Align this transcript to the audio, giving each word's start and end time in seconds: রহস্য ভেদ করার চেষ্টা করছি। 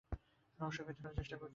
রহস্য 0.59 0.81
ভেদ 0.83 0.97
করার 1.01 1.15
চেষ্টা 1.17 1.35
করছি। 1.35 1.49